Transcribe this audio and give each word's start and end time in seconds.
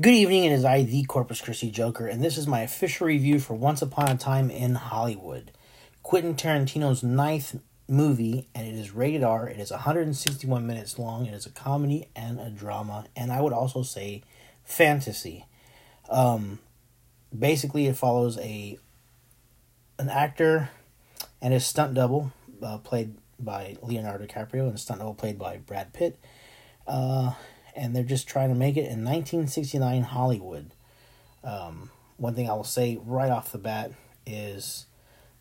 Good 0.00 0.14
evening, 0.14 0.44
it 0.44 0.52
is 0.52 0.64
I, 0.64 0.84
the 0.84 1.02
Corpus 1.06 1.40
Christi 1.40 1.72
Joker, 1.72 2.06
and 2.06 2.22
this 2.22 2.38
is 2.38 2.46
my 2.46 2.60
official 2.60 3.08
review 3.08 3.40
for 3.40 3.54
Once 3.54 3.82
Upon 3.82 4.08
a 4.08 4.16
Time 4.16 4.48
in 4.48 4.76
Hollywood. 4.76 5.50
Quentin 6.04 6.36
Tarantino's 6.36 7.02
ninth 7.02 7.58
movie, 7.88 8.46
and 8.54 8.68
it 8.68 8.76
is 8.76 8.92
rated 8.92 9.24
R. 9.24 9.48
It 9.48 9.58
is 9.58 9.72
161 9.72 10.64
minutes 10.64 11.00
long. 11.00 11.26
It 11.26 11.34
is 11.34 11.46
a 11.46 11.50
comedy 11.50 12.06
and 12.14 12.38
a 12.38 12.48
drama, 12.48 13.06
and 13.16 13.32
I 13.32 13.40
would 13.40 13.52
also 13.52 13.82
say 13.82 14.22
fantasy. 14.62 15.46
Um, 16.08 16.60
basically, 17.36 17.88
it 17.88 17.96
follows 17.96 18.38
a 18.38 18.78
an 19.98 20.10
actor 20.10 20.70
and 21.42 21.52
his 21.52 21.66
stunt 21.66 21.94
double, 21.94 22.30
uh, 22.62 22.78
played 22.78 23.16
by 23.40 23.76
Leonardo 23.82 24.26
DiCaprio, 24.26 24.68
and 24.68 24.78
stunt 24.78 25.00
double 25.00 25.14
played 25.14 25.40
by 25.40 25.56
Brad 25.56 25.92
Pitt. 25.92 26.20
Uh, 26.86 27.32
and 27.78 27.94
they're 27.94 28.02
just 28.02 28.28
trying 28.28 28.48
to 28.48 28.54
make 28.54 28.76
it 28.76 28.80
in 28.80 29.04
1969 29.04 30.02
Hollywood. 30.02 30.72
Um, 31.44 31.90
one 32.16 32.34
thing 32.34 32.50
I 32.50 32.54
will 32.54 32.64
say 32.64 32.98
right 33.04 33.30
off 33.30 33.52
the 33.52 33.58
bat 33.58 33.92
is 34.26 34.86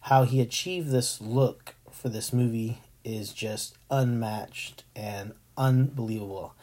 how 0.02 0.24
he 0.24 0.40
achieved 0.40 0.92
this 0.92 1.20
look 1.20 1.76
for 1.92 2.10
this 2.10 2.32
movie 2.32 2.80
is 3.04 3.34
just 3.34 3.76
unmatched 3.90 4.84
and 4.96 5.34
unbelievable. 5.58 6.54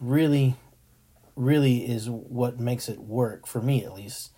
Really, 0.00 0.56
really 1.34 1.90
is 1.90 2.10
what 2.10 2.60
makes 2.60 2.88
it 2.88 3.00
work, 3.00 3.46
for 3.46 3.62
me 3.62 3.84
at 3.84 3.94
least. 3.94 4.30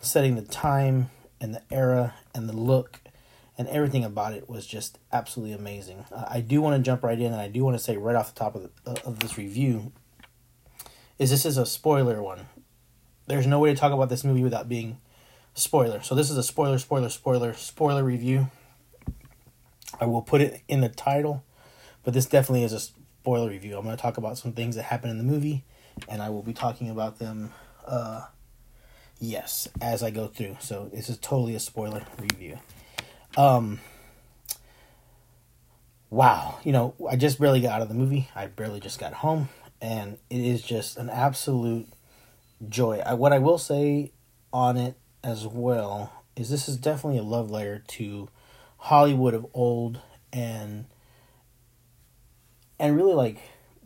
Setting 0.00 0.36
the 0.36 0.42
time 0.42 1.10
and 1.40 1.54
the 1.54 1.62
era 1.70 2.14
and 2.34 2.48
the 2.48 2.56
look 2.56 3.00
and 3.58 3.68
everything 3.68 4.04
about 4.04 4.32
it 4.32 4.48
was 4.48 4.66
just 4.66 4.98
absolutely 5.12 5.54
amazing. 5.54 6.04
Uh, 6.10 6.24
I 6.28 6.40
do 6.40 6.60
want 6.60 6.76
to 6.76 6.82
jump 6.82 7.02
right 7.02 7.18
in, 7.18 7.32
and 7.32 7.40
I 7.40 7.48
do 7.48 7.64
want 7.64 7.76
to 7.76 7.82
say 7.82 7.96
right 7.96 8.16
off 8.16 8.34
the 8.34 8.38
top 8.38 8.54
of, 8.54 8.62
the, 8.62 8.90
uh, 8.90 8.94
of 9.04 9.20
this 9.20 9.36
review 9.36 9.92
is 11.18 11.30
this 11.30 11.44
is 11.44 11.58
a 11.58 11.66
spoiler 11.66 12.22
one. 12.22 12.46
There's 13.26 13.46
no 13.46 13.58
way 13.58 13.72
to 13.72 13.78
talk 13.78 13.92
about 13.92 14.08
this 14.08 14.24
movie 14.24 14.42
without 14.42 14.68
being 14.68 14.98
spoiler. 15.54 16.02
So 16.02 16.14
this 16.14 16.30
is 16.30 16.36
a 16.36 16.42
spoiler, 16.42 16.78
spoiler, 16.78 17.08
spoiler, 17.08 17.52
spoiler 17.54 18.02
review. 18.02 18.50
I 20.00 20.06
will 20.06 20.22
put 20.22 20.40
it 20.40 20.62
in 20.66 20.80
the 20.80 20.88
title, 20.88 21.44
but 22.02 22.14
this 22.14 22.26
definitely 22.26 22.64
is 22.64 22.72
a 22.72 22.80
spoiler 22.80 23.50
review. 23.50 23.76
I'm 23.76 23.84
going 23.84 23.96
to 23.96 24.02
talk 24.02 24.16
about 24.16 24.38
some 24.38 24.52
things 24.52 24.76
that 24.76 24.84
happen 24.84 25.10
in 25.10 25.18
the 25.18 25.24
movie, 25.24 25.64
and 26.08 26.22
I 26.22 26.30
will 26.30 26.42
be 26.42 26.54
talking 26.54 26.90
about 26.90 27.18
them. 27.18 27.52
Uh, 27.86 28.26
yes, 29.20 29.68
as 29.80 30.02
I 30.02 30.10
go 30.10 30.26
through. 30.26 30.56
So 30.60 30.90
this 30.92 31.08
is 31.08 31.18
totally 31.18 31.54
a 31.54 31.60
spoiler 31.60 32.04
review. 32.18 32.58
Um, 33.36 33.80
wow, 36.10 36.58
you 36.64 36.72
know, 36.72 36.94
I 37.10 37.16
just 37.16 37.40
barely 37.40 37.60
got 37.60 37.72
out 37.72 37.82
of 37.82 37.88
the 37.88 37.94
movie. 37.94 38.28
I 38.34 38.46
barely 38.46 38.80
just 38.80 38.98
got 38.98 39.14
home, 39.14 39.48
and 39.80 40.18
it 40.28 40.40
is 40.40 40.62
just 40.62 40.96
an 40.96 41.08
absolute 41.08 41.88
joy. 42.68 43.02
I, 43.04 43.14
what 43.14 43.32
I 43.32 43.38
will 43.38 43.58
say 43.58 44.12
on 44.52 44.76
it 44.76 44.96
as 45.24 45.46
well 45.46 46.24
is 46.36 46.50
this 46.50 46.68
is 46.68 46.76
definitely 46.76 47.18
a 47.18 47.22
love 47.22 47.50
letter 47.50 47.82
to 47.86 48.28
Hollywood 48.76 49.34
of 49.34 49.46
old 49.54 50.00
and 50.32 50.86
and 52.78 52.96
really 52.96 53.14
like 53.14 53.38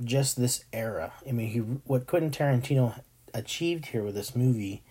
just 0.02 0.38
this 0.38 0.64
era. 0.72 1.12
I 1.28 1.32
mean, 1.32 1.48
he 1.48 1.58
what 1.58 2.06
Quentin 2.06 2.30
Tarantino 2.30 3.00
achieved 3.34 3.86
here 3.86 4.02
with 4.02 4.14
this 4.14 4.34
movie 4.34 4.82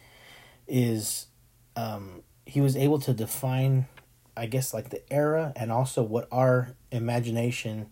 is 0.67 1.27
um, 1.75 2.23
he 2.45 2.61
was 2.61 2.75
able 2.77 2.99
to 2.99 3.13
define 3.13 3.87
I 4.37 4.45
guess 4.47 4.73
like 4.73 4.89
the 4.89 5.01
era 5.11 5.53
and 5.55 5.71
also 5.71 6.03
what 6.03 6.27
our 6.31 6.75
imagination 6.91 7.87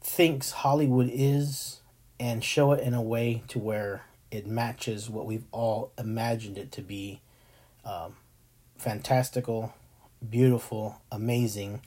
thinks 0.00 0.50
Hollywood 0.50 1.10
is 1.12 1.80
and 2.18 2.42
show 2.42 2.72
it 2.72 2.82
in 2.82 2.94
a 2.94 3.02
way 3.02 3.42
to 3.48 3.58
where 3.58 4.04
it 4.30 4.46
matches 4.46 5.08
what 5.08 5.26
we've 5.26 5.44
all 5.52 5.92
imagined 5.98 6.58
it 6.58 6.72
to 6.72 6.82
be 6.82 7.20
um, 7.84 8.16
fantastical, 8.76 9.72
beautiful, 10.28 11.00
amazing, 11.12 11.82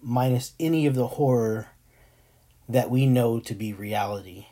minus 0.00 0.52
any 0.58 0.86
of 0.86 0.94
the 0.94 1.06
horror 1.06 1.68
that 2.68 2.90
we 2.90 3.06
know 3.06 3.38
to 3.40 3.54
be 3.54 3.72
reality. 3.72 4.46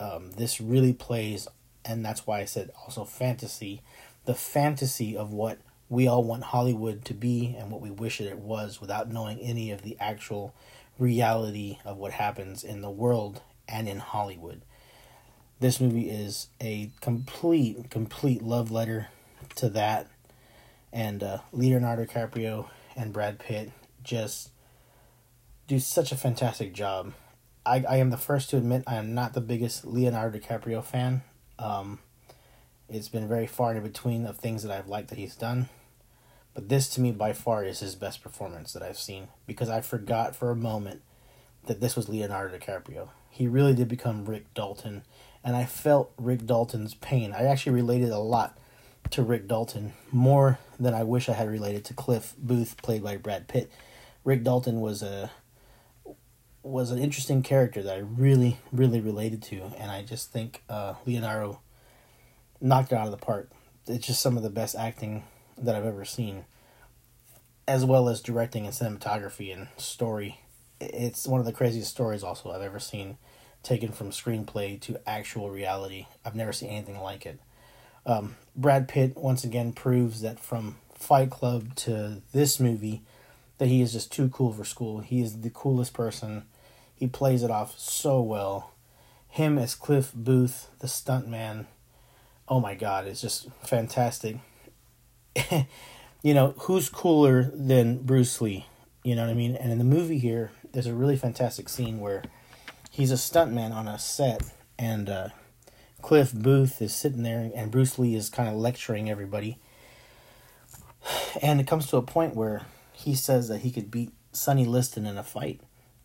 Um, 0.00 0.32
this 0.32 0.60
really 0.60 0.92
plays, 0.92 1.48
and 1.84 2.04
that's 2.04 2.26
why 2.26 2.40
I 2.40 2.44
said 2.44 2.70
also 2.82 3.04
fantasy, 3.04 3.82
the 4.24 4.34
fantasy 4.34 5.16
of 5.16 5.32
what 5.32 5.58
we 5.88 6.06
all 6.08 6.24
want 6.24 6.44
Hollywood 6.44 7.04
to 7.06 7.14
be 7.14 7.54
and 7.58 7.70
what 7.70 7.80
we 7.80 7.90
wish 7.90 8.20
it 8.20 8.38
was 8.38 8.80
without 8.80 9.10
knowing 9.10 9.38
any 9.40 9.70
of 9.70 9.82
the 9.82 9.96
actual 10.00 10.54
reality 10.98 11.78
of 11.84 11.96
what 11.96 12.12
happens 12.12 12.64
in 12.64 12.80
the 12.80 12.90
world 12.90 13.42
and 13.68 13.88
in 13.88 13.98
Hollywood. 13.98 14.62
This 15.60 15.80
movie 15.80 16.10
is 16.10 16.48
a 16.60 16.90
complete, 17.00 17.90
complete 17.90 18.42
love 18.42 18.70
letter 18.70 19.08
to 19.56 19.68
that. 19.70 20.08
And 20.92 21.22
uh, 21.22 21.38
Leonardo 21.52 22.04
DiCaprio 22.04 22.68
and 22.96 23.12
Brad 23.12 23.38
Pitt 23.38 23.70
just 24.02 24.50
do 25.66 25.78
such 25.78 26.12
a 26.12 26.16
fantastic 26.16 26.72
job. 26.72 27.12
I, 27.66 27.84
I 27.88 27.96
am 27.96 28.10
the 28.10 28.16
first 28.16 28.50
to 28.50 28.56
admit 28.56 28.84
I 28.86 28.96
am 28.96 29.14
not 29.14 29.32
the 29.32 29.40
biggest 29.40 29.86
Leonardo 29.86 30.38
DiCaprio 30.38 30.84
fan. 30.84 31.22
Um, 31.58 32.00
it's 32.88 33.08
been 33.08 33.28
very 33.28 33.46
far 33.46 33.74
in 33.74 33.82
between 33.82 34.26
of 34.26 34.36
things 34.36 34.62
that 34.62 34.72
I've 34.72 34.88
liked 34.88 35.08
that 35.08 35.18
he's 35.18 35.36
done. 35.36 35.68
But 36.54 36.68
this 36.68 36.88
to 36.90 37.00
me 37.00 37.10
by 37.10 37.32
far 37.32 37.64
is 37.64 37.80
his 37.80 37.94
best 37.94 38.22
performance 38.22 38.72
that 38.72 38.82
I've 38.82 38.98
seen 38.98 39.28
because 39.46 39.68
I 39.68 39.80
forgot 39.80 40.36
for 40.36 40.50
a 40.50 40.56
moment 40.56 41.02
that 41.66 41.80
this 41.80 41.96
was 41.96 42.08
Leonardo 42.08 42.56
DiCaprio. 42.56 43.08
He 43.30 43.48
really 43.48 43.74
did 43.74 43.88
become 43.88 44.24
Rick 44.24 44.54
Dalton 44.54 45.02
and 45.42 45.56
I 45.56 45.64
felt 45.64 46.12
Rick 46.16 46.46
Dalton's 46.46 46.94
pain. 46.94 47.32
I 47.32 47.44
actually 47.44 47.72
related 47.72 48.10
a 48.10 48.18
lot 48.18 48.56
to 49.10 49.22
Rick 49.22 49.48
Dalton 49.48 49.92
more 50.12 50.58
than 50.78 50.94
I 50.94 51.02
wish 51.02 51.28
I 51.28 51.32
had 51.32 51.48
related 51.48 51.84
to 51.86 51.94
Cliff 51.94 52.34
Booth 52.38 52.76
played 52.82 53.02
by 53.02 53.16
Brad 53.16 53.48
Pitt. 53.48 53.70
Rick 54.22 54.44
Dalton 54.44 54.80
was 54.80 55.02
a 55.02 55.30
was 56.62 56.90
an 56.90 56.98
interesting 56.98 57.42
character 57.42 57.82
that 57.82 57.94
I 57.94 57.98
really 57.98 58.58
really 58.72 59.00
related 59.00 59.42
to 59.42 59.72
and 59.76 59.90
I 59.90 60.02
just 60.02 60.32
think 60.32 60.62
uh, 60.68 60.94
Leonardo 61.04 61.60
knocked 62.60 62.92
it 62.92 62.96
out 62.96 63.06
of 63.06 63.10
the 63.10 63.16
park. 63.16 63.50
It's 63.86 64.06
just 64.06 64.22
some 64.22 64.36
of 64.36 64.42
the 64.42 64.50
best 64.50 64.74
acting 64.74 65.24
that 65.58 65.74
I've 65.74 65.84
ever 65.84 66.04
seen, 66.04 66.44
as 67.68 67.84
well 67.84 68.08
as 68.08 68.20
directing 68.20 68.66
and 68.66 68.74
cinematography 68.74 69.52
and 69.52 69.68
story. 69.76 70.40
It's 70.80 71.26
one 71.26 71.40
of 71.40 71.46
the 71.46 71.52
craziest 71.52 71.90
stories 71.90 72.22
also 72.22 72.50
I've 72.50 72.62
ever 72.62 72.80
seen, 72.80 73.18
taken 73.62 73.92
from 73.92 74.10
screenplay 74.10 74.80
to 74.82 75.00
actual 75.06 75.50
reality. 75.50 76.06
I've 76.24 76.34
never 76.34 76.52
seen 76.52 76.70
anything 76.70 77.00
like 77.00 77.26
it. 77.26 77.40
Um, 78.06 78.36
Brad 78.56 78.88
Pitt 78.88 79.16
once 79.16 79.44
again 79.44 79.72
proves 79.72 80.20
that 80.20 80.38
from 80.38 80.76
Fight 80.94 81.30
Club 81.30 81.74
to 81.76 82.22
this 82.32 82.60
movie, 82.60 83.02
that 83.58 83.68
he 83.68 83.80
is 83.80 83.92
just 83.92 84.12
too 84.12 84.28
cool 84.28 84.52
for 84.52 84.64
school. 84.64 85.00
He 85.00 85.20
is 85.20 85.40
the 85.40 85.50
coolest 85.50 85.94
person. 85.94 86.44
He 86.94 87.06
plays 87.06 87.42
it 87.42 87.50
off 87.50 87.78
so 87.78 88.20
well. 88.20 88.72
Him 89.28 89.58
as 89.58 89.74
Cliff 89.74 90.12
Booth, 90.14 90.68
the 90.80 90.86
stuntman. 90.86 91.66
Oh 92.46 92.60
my 92.60 92.74
God, 92.74 93.06
it's 93.06 93.22
just 93.22 93.48
fantastic. 93.62 94.36
you 96.22 96.34
know, 96.34 96.54
who's 96.58 96.90
cooler 96.90 97.50
than 97.54 98.02
Bruce 98.02 98.38
Lee? 98.40 98.66
You 99.02 99.14
know 99.14 99.22
what 99.22 99.30
I 99.30 99.34
mean? 99.34 99.56
And 99.56 99.72
in 99.72 99.78
the 99.78 99.84
movie 99.84 100.18
here, 100.18 100.50
there's 100.72 100.86
a 100.86 100.94
really 100.94 101.16
fantastic 101.16 101.70
scene 101.70 102.00
where 102.00 102.22
he's 102.90 103.10
a 103.10 103.14
stuntman 103.14 103.72
on 103.72 103.88
a 103.88 103.98
set, 103.98 104.42
and 104.78 105.08
uh, 105.08 105.28
Cliff 106.02 106.34
Booth 106.34 106.82
is 106.82 106.94
sitting 106.94 107.22
there, 107.22 107.50
and 107.54 107.70
Bruce 107.70 107.98
Lee 107.98 108.14
is 108.14 108.28
kind 108.28 108.48
of 108.48 108.56
lecturing 108.56 109.10
everybody. 109.10 109.58
And 111.42 111.60
it 111.60 111.66
comes 111.66 111.88
to 111.88 111.96
a 111.96 112.02
point 112.02 112.36
where 112.36 112.62
he 112.92 113.14
says 113.14 113.48
that 113.48 113.58
he 113.58 113.70
could 113.70 113.90
beat 113.90 114.12
Sonny 114.32 114.64
Liston 114.64 115.04
in 115.04 115.18
a 115.18 115.22
fight, 115.22 115.60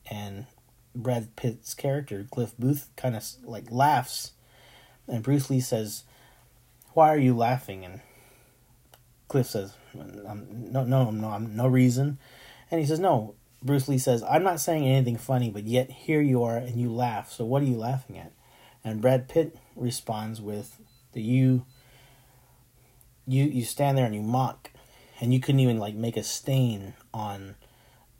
and 0.09 0.47
Brad 0.95 1.35
Pitt's 1.35 1.73
character 1.73 2.25
Cliff 2.29 2.53
Booth 2.57 2.89
kind 2.95 3.15
of 3.15 3.23
like 3.43 3.71
laughs, 3.71 4.31
and 5.07 5.23
Bruce 5.23 5.49
Lee 5.49 5.59
says, 5.59 6.03
"Why 6.99 7.13
are 7.13 7.17
you 7.17 7.33
laughing?" 7.33 7.85
And 7.85 8.01
Cliff 9.29 9.47
says, 9.47 9.73
"No, 9.93 10.83
no, 10.83 11.11
no, 11.11 11.29
I'm 11.29 11.55
no 11.55 11.65
reason," 11.65 12.19
and 12.69 12.81
he 12.81 12.85
says, 12.85 12.99
"No." 12.99 13.35
Bruce 13.63 13.87
Lee 13.87 13.97
says, 13.97 14.21
"I'm 14.23 14.43
not 14.43 14.59
saying 14.59 14.85
anything 14.85 15.15
funny, 15.15 15.49
but 15.49 15.63
yet 15.63 15.89
here 15.89 16.19
you 16.19 16.43
are 16.43 16.57
and 16.57 16.75
you 16.75 16.91
laugh. 16.91 17.31
So 17.31 17.45
what 17.45 17.61
are 17.61 17.67
you 17.67 17.77
laughing 17.77 18.17
at?" 18.17 18.33
And 18.83 18.99
Brad 19.01 19.29
Pitt 19.29 19.57
responds 19.77 20.41
with, 20.41 20.81
"The 21.13 21.21
you, 21.21 21.65
you, 23.25 23.45
you 23.45 23.63
stand 23.63 23.97
there 23.97 24.05
and 24.05 24.13
you 24.13 24.21
mock, 24.21 24.71
and 25.21 25.33
you 25.33 25.39
couldn't 25.39 25.61
even 25.61 25.79
like 25.79 25.95
make 25.95 26.17
a 26.17 26.23
stain 26.23 26.95
on 27.13 27.55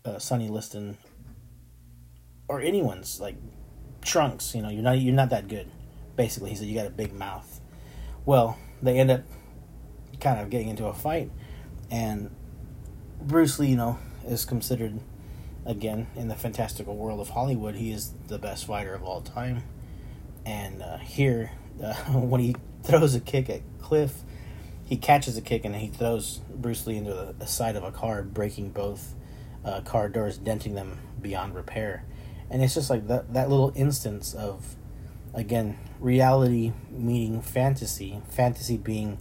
uh, 0.06 0.20
Sonny 0.20 0.48
Liston 0.48 0.98
or 2.48 2.62
anyone's 2.62 3.20
like 3.20 3.36
trunks. 4.02 4.56
You 4.56 4.62
know, 4.62 4.70
you're 4.70 4.84
not 4.84 5.00
you're 5.00 5.14
not 5.14 5.32
that 5.32 5.50
good." 5.50 5.70
Basically, 6.16 6.52
he 6.52 6.56
said, 6.56 6.68
"You 6.68 6.76
got 6.76 6.88
a 6.88 6.92
big 6.92 7.12
mouth." 7.12 7.60
Well, 8.26 8.58
they 8.82 9.00
end 9.00 9.12
up 9.12 9.22
kind 10.20 10.40
of 10.40 10.50
getting 10.50 10.70
into 10.70 10.86
a 10.86 10.94
fight. 10.94 11.32
And 11.92 12.30
Bruce 13.22 13.60
Lee, 13.60 13.70
you 13.70 13.78
know, 13.78 14.00
is 14.26 14.46
considered, 14.46 15.00
again, 15.66 16.08
in 16.16 16.28
the 16.28 16.36
fantastical 16.36 16.96
world 16.96 17.20
of 17.20 17.30
Hollywood, 17.30 17.76
he 17.76 17.92
is 17.92 18.14
the 18.28 18.38
best 18.38 18.66
fighter 18.66 18.94
of 18.94 19.04
all 19.04 19.22
time. 19.22 19.64
and 20.46 20.82
uh, 20.82 20.98
here 20.98 21.52
uh, 21.84 21.94
when 22.14 22.42
he 22.42 22.56
throws 22.84 23.16
a 23.16 23.20
kick 23.20 23.50
at 23.50 23.62
Cliff, 23.82 24.22
he 24.86 24.98
catches 24.98 25.38
a 25.38 25.42
kick 25.42 25.66
and 25.66 25.76
he 25.76 25.88
throws 25.88 26.40
Bruce 26.50 26.88
Lee 26.88 26.98
into 26.98 27.14
the, 27.14 27.36
the 27.38 27.46
side 27.46 27.76
of 27.76 27.84
a 27.84 27.92
car, 27.92 28.24
breaking 28.24 28.72
both 28.72 29.14
uh, 29.64 29.82
car 29.82 30.10
doors, 30.10 30.38
denting 30.38 30.74
them 30.74 31.00
beyond 31.22 31.54
repair. 31.54 32.06
And 32.50 32.64
it's 32.64 32.74
just 32.74 32.90
like 32.90 33.08
that 33.08 33.34
that 33.34 33.50
little 33.50 33.72
instance 33.76 34.34
of, 34.34 34.76
again, 35.34 35.78
reality 36.00 36.74
meeting 36.90 37.42
fantasy. 37.42 38.22
Fantasy 38.30 38.78
being 38.78 39.18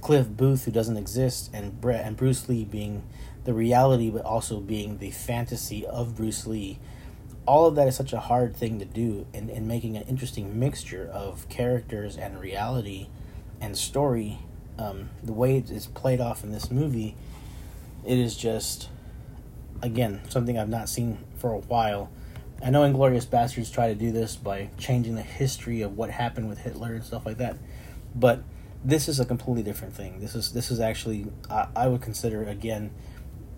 Cliff 0.00 0.28
Booth, 0.28 0.64
who 0.64 0.70
doesn't 0.70 0.96
exist, 0.96 1.50
and 1.52 1.80
Brett 1.80 2.04
and 2.04 2.16
Bruce 2.16 2.48
Lee 2.48 2.64
being 2.64 3.02
the 3.44 3.54
reality, 3.54 4.10
but 4.10 4.24
also 4.24 4.60
being 4.60 4.98
the 4.98 5.10
fantasy 5.10 5.86
of 5.86 6.16
Bruce 6.16 6.46
Lee. 6.46 6.78
All 7.46 7.66
of 7.66 7.76
that 7.76 7.86
is 7.88 7.96
such 7.96 8.12
a 8.12 8.20
hard 8.20 8.56
thing 8.56 8.78
to 8.80 8.84
do, 8.84 9.26
and, 9.32 9.50
and 9.50 9.68
making 9.68 9.96
an 9.96 10.02
interesting 10.04 10.58
mixture 10.58 11.08
of 11.12 11.48
characters 11.48 12.16
and 12.16 12.40
reality 12.40 13.08
and 13.60 13.76
story 13.76 14.40
um, 14.78 15.10
the 15.22 15.32
way 15.32 15.56
it 15.56 15.70
is 15.70 15.86
played 15.86 16.20
off 16.20 16.44
in 16.44 16.52
this 16.52 16.70
movie, 16.70 17.16
it 18.04 18.18
is 18.18 18.36
just, 18.36 18.88
again, 19.82 20.20
something 20.28 20.58
I've 20.58 20.68
not 20.68 20.88
seen 20.88 21.18
for 21.36 21.52
a 21.52 21.58
while. 21.58 22.10
I 22.62 22.70
know 22.70 22.82
Inglourious 22.82 23.26
Basterds 23.26 23.72
try 23.72 23.88
to 23.88 23.94
do 23.94 24.12
this 24.12 24.36
by 24.36 24.70
changing 24.78 25.14
the 25.14 25.22
history 25.22 25.82
of 25.82 25.96
what 25.96 26.10
happened 26.10 26.48
with 26.48 26.58
Hitler 26.58 26.94
and 26.94 27.04
stuff 27.04 27.26
like 27.26 27.38
that, 27.38 27.58
but 28.14 28.42
this 28.84 29.08
is 29.08 29.20
a 29.20 29.24
completely 29.24 29.62
different 29.62 29.94
thing. 29.94 30.20
This 30.20 30.34
is 30.34 30.52
this 30.52 30.70
is 30.70 30.80
actually 30.80 31.26
I, 31.50 31.68
I 31.76 31.88
would 31.88 32.00
consider 32.00 32.44
again 32.44 32.92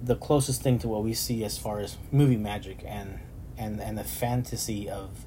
the 0.02 0.16
closest 0.16 0.62
thing 0.62 0.78
to 0.80 0.88
what 0.88 1.02
we 1.02 1.14
see 1.14 1.44
as 1.44 1.58
far 1.58 1.80
as 1.80 1.96
movie 2.10 2.36
magic 2.36 2.82
and 2.86 3.20
and 3.56 3.80
and 3.80 3.98
the 3.98 4.04
fantasy 4.04 4.88
of 4.88 5.24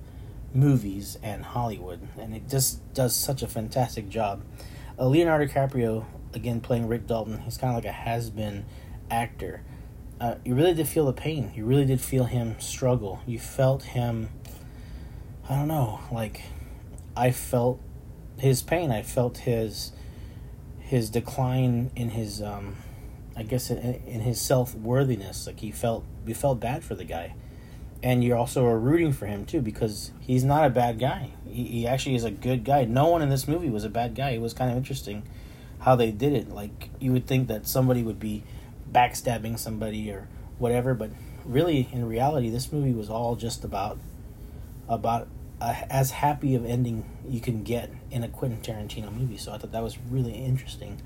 movies 0.53 1.17
and 1.23 1.43
Hollywood, 1.43 2.07
and 2.17 2.35
it 2.35 2.49
just 2.49 2.93
does 2.93 3.15
such 3.15 3.41
a 3.41 3.47
fantastic 3.47 4.09
job. 4.09 4.43
Uh, 4.99 5.07
Leonardo 5.07 5.45
DiCaprio, 5.45 6.05
again 6.33 6.59
playing 6.61 6.87
Rick 6.87 7.07
Dalton, 7.07 7.39
he's 7.39 7.57
kind 7.57 7.71
of 7.71 7.75
like 7.75 7.85
a 7.85 7.91
has 7.91 8.29
been 8.29 8.65
actor. 9.09 9.63
Uh, 10.21 10.35
you 10.45 10.53
really 10.53 10.75
did 10.75 10.87
feel 10.87 11.07
the 11.07 11.13
pain. 11.13 11.51
You 11.55 11.65
really 11.65 11.85
did 11.85 11.99
feel 11.99 12.25
him 12.25 12.55
struggle. 12.59 13.19
You 13.25 13.39
felt 13.39 13.81
him, 13.81 14.29
I 15.49 15.55
don't 15.55 15.67
know, 15.67 15.99
like 16.11 16.43
I 17.17 17.31
felt 17.31 17.81
his 18.37 18.61
pain. 18.61 18.91
I 18.91 19.01
felt 19.01 19.39
his 19.39 19.93
his 20.79 21.09
decline 21.09 21.89
in 21.95 22.09
his 22.09 22.39
um 22.39 22.75
I 23.35 23.41
guess 23.41 23.71
in, 23.71 23.79
in 23.79 24.21
his 24.21 24.39
self 24.39 24.75
worthiness. 24.75 25.47
Like 25.47 25.59
he 25.59 25.71
felt 25.71 26.05
we 26.23 26.35
felt 26.35 26.59
bad 26.59 26.83
for 26.83 26.93
the 26.93 27.03
guy, 27.03 27.33
and 28.03 28.23
you 28.23 28.35
also 28.35 28.63
are 28.67 28.77
rooting 28.77 29.13
for 29.13 29.25
him 29.25 29.43
too 29.43 29.61
because 29.61 30.11
he's 30.19 30.43
not 30.43 30.65
a 30.65 30.69
bad 30.69 30.99
guy. 30.99 31.31
He, 31.47 31.63
he 31.63 31.87
actually 31.87 32.13
is 32.13 32.25
a 32.25 32.31
good 32.31 32.63
guy. 32.63 32.85
No 32.85 33.07
one 33.07 33.23
in 33.23 33.29
this 33.29 33.47
movie 33.47 33.71
was 33.71 33.85
a 33.85 33.89
bad 33.89 34.13
guy. 34.13 34.31
It 34.31 34.41
was 34.41 34.53
kind 34.53 34.69
of 34.69 34.77
interesting 34.77 35.23
how 35.79 35.95
they 35.95 36.11
did 36.11 36.33
it. 36.33 36.49
Like 36.49 36.91
you 36.99 37.11
would 37.11 37.25
think 37.25 37.47
that 37.47 37.65
somebody 37.65 38.03
would 38.03 38.19
be 38.19 38.43
backstabbing 38.91 39.57
somebody 39.57 40.11
or 40.11 40.27
whatever, 40.57 40.93
but 40.93 41.11
really 41.45 41.89
in 41.91 42.07
reality, 42.07 42.49
this 42.49 42.71
movie 42.71 42.93
was 42.93 43.09
all 43.09 43.35
just 43.35 43.63
about 43.63 43.97
about 44.87 45.27
a, 45.61 45.91
as 45.91 46.11
happy 46.11 46.55
of 46.55 46.65
ending 46.65 47.05
you 47.27 47.39
can 47.39 47.63
get 47.63 47.89
in 48.09 48.23
a 48.23 48.27
Quentin 48.27 48.61
Tarantino 48.61 49.13
movie. 49.13 49.37
So 49.37 49.51
I 49.51 49.57
thought 49.57 49.71
that 49.71 49.83
was 49.83 49.97
really 50.09 50.33
interesting. 50.33 51.01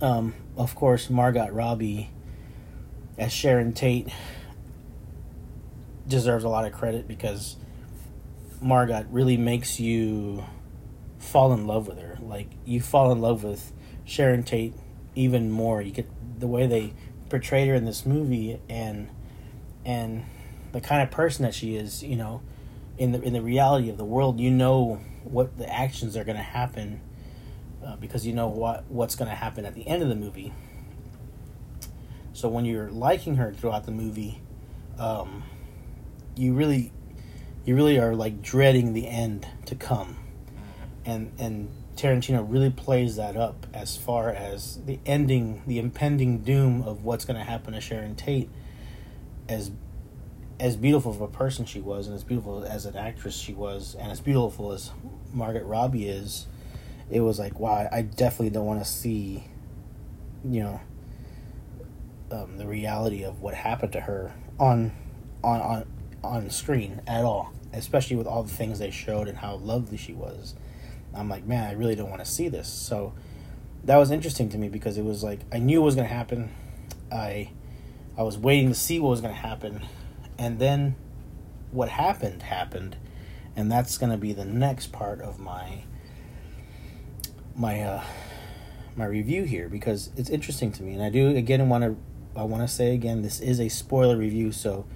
Um, 0.00 0.34
of 0.56 0.74
course, 0.74 1.08
Margot 1.08 1.48
Robbie 1.50 2.10
as 3.18 3.32
Sharon 3.32 3.72
Tate 3.72 4.08
deserves 6.06 6.44
a 6.44 6.48
lot 6.48 6.66
of 6.66 6.72
credit 6.72 7.08
because 7.08 7.56
Margot 8.60 9.06
really 9.10 9.36
makes 9.36 9.80
you 9.80 10.44
fall 11.18 11.52
in 11.52 11.66
love 11.66 11.86
with 11.86 11.98
her. 12.00 12.18
Like 12.20 12.48
you 12.64 12.80
fall 12.80 13.12
in 13.12 13.20
love 13.20 13.44
with 13.44 13.72
Sharon 14.04 14.42
Tate 14.42 14.74
even 15.16 15.50
more. 15.50 15.82
You 15.82 15.90
get 15.90 16.08
the 16.38 16.46
way 16.46 16.66
they 16.66 16.92
portrayed 17.28 17.68
her 17.68 17.74
in 17.74 17.84
this 17.84 18.06
movie 18.06 18.60
and 18.68 19.10
and 19.84 20.24
the 20.72 20.80
kind 20.80 21.02
of 21.02 21.10
person 21.10 21.44
that 21.44 21.54
she 21.54 21.74
is, 21.74 22.02
you 22.02 22.16
know, 22.16 22.42
in 22.98 23.12
the 23.12 23.20
in 23.22 23.32
the 23.32 23.42
reality 23.42 23.90
of 23.90 23.96
the 23.96 24.04
world, 24.04 24.38
you 24.38 24.50
know 24.50 25.00
what 25.24 25.58
the 25.58 25.68
actions 25.72 26.16
are 26.16 26.22
going 26.22 26.36
to 26.36 26.42
happen 26.42 27.00
uh, 27.84 27.96
because 27.96 28.26
you 28.26 28.32
know 28.32 28.48
what 28.48 28.84
what's 28.88 29.16
going 29.16 29.28
to 29.28 29.34
happen 29.34 29.64
at 29.64 29.74
the 29.74 29.86
end 29.86 30.02
of 30.02 30.08
the 30.08 30.14
movie. 30.14 30.52
So 32.32 32.48
when 32.48 32.64
you're 32.64 32.90
liking 32.90 33.36
her 33.36 33.52
throughout 33.52 33.86
the 33.86 33.92
movie, 33.92 34.42
um, 34.98 35.42
you 36.36 36.54
really 36.54 36.92
you 37.64 37.74
really 37.74 37.98
are 37.98 38.14
like 38.14 38.42
dreading 38.42 38.92
the 38.92 39.08
end 39.08 39.46
to 39.66 39.74
come 39.74 40.16
and 41.04 41.32
and 41.38 41.70
Tarantino 41.96 42.44
really 42.48 42.70
plays 42.70 43.16
that 43.16 43.36
up 43.36 43.66
as 43.72 43.96
far 43.96 44.30
as 44.30 44.80
the 44.84 44.98
ending 45.06 45.62
the 45.66 45.78
impending 45.78 46.38
doom 46.38 46.82
of 46.82 47.04
what's 47.04 47.24
going 47.24 47.38
to 47.38 47.44
happen 47.44 47.74
to 47.74 47.80
Sharon 47.80 48.14
Tate 48.14 48.50
as 49.48 49.70
as 50.58 50.76
beautiful 50.76 51.12
of 51.12 51.20
a 51.20 51.28
person 51.28 51.64
she 51.64 51.80
was 51.80 52.06
and 52.06 52.14
as 52.14 52.24
beautiful 52.24 52.64
as 52.64 52.86
an 52.86 52.96
actress 52.96 53.36
she 53.36 53.52
was 53.52 53.96
and 53.98 54.10
as 54.10 54.20
beautiful 54.20 54.72
as 54.72 54.90
Margaret 55.32 55.64
Robbie 55.64 56.08
is 56.08 56.46
it 57.10 57.20
was 57.20 57.38
like 57.38 57.58
wow 57.58 57.88
I 57.90 58.02
definitely 58.02 58.50
don't 58.50 58.66
want 58.66 58.82
to 58.82 58.88
see 58.90 59.44
you 60.44 60.62
know 60.62 60.80
um, 62.30 62.58
the 62.58 62.66
reality 62.66 63.22
of 63.22 63.40
what 63.40 63.54
happened 63.54 63.92
to 63.92 64.00
her 64.00 64.34
on 64.58 64.92
on 65.42 65.60
on 65.60 65.86
on 66.24 66.50
screen 66.50 67.00
at 67.06 67.24
all, 67.24 67.52
especially 67.72 68.16
with 68.16 68.26
all 68.26 68.42
the 68.42 68.52
things 68.52 68.78
they 68.78 68.90
showed 68.90 69.28
and 69.28 69.38
how 69.38 69.56
lovely 69.56 69.96
she 69.96 70.12
was. 70.12 70.54
I'm 71.16 71.28
like, 71.28 71.46
man, 71.46 71.68
I 71.68 71.72
really 71.72 71.94
don't 71.94 72.10
want 72.10 72.24
to 72.24 72.30
see 72.30 72.48
this. 72.48 72.68
So 72.68 73.14
that 73.84 73.96
was 73.96 74.10
interesting 74.10 74.48
to 74.50 74.58
me 74.58 74.68
because 74.68 74.98
it 74.98 75.04
was 75.04 75.22
like 75.22 75.40
I 75.52 75.58
knew 75.58 75.80
it 75.80 75.84
was 75.84 75.94
going 75.94 76.08
to 76.08 76.14
happen. 76.14 76.50
I 77.10 77.50
I 78.18 78.22
was 78.22 78.36
waiting 78.36 78.68
to 78.68 78.74
see 78.74 78.98
what 78.98 79.10
was 79.10 79.20
going 79.20 79.34
to 79.34 79.40
happen, 79.40 79.84
and 80.38 80.58
then 80.58 80.96
what 81.70 81.88
happened 81.88 82.42
happened, 82.42 82.96
and 83.54 83.70
that's 83.70 83.98
going 83.98 84.10
to 84.12 84.18
be 84.18 84.32
the 84.32 84.44
next 84.44 84.92
part 84.92 85.20
of 85.20 85.38
my 85.38 85.84
my 87.54 87.80
uh 87.80 88.04
my 88.96 89.06
review 89.06 89.44
here 89.44 89.68
because 89.68 90.10
it's 90.16 90.30
interesting 90.30 90.72
to 90.72 90.82
me, 90.82 90.94
and 90.94 91.02
I 91.02 91.10
do 91.10 91.36
again 91.36 91.68
want 91.68 91.84
to 91.84 91.96
I 92.38 92.44
want 92.44 92.62
to 92.62 92.68
say 92.68 92.94
again 92.94 93.22
this 93.22 93.40
is 93.40 93.60
a 93.60 93.68
spoiler 93.68 94.16
review, 94.16 94.52
so 94.52 94.86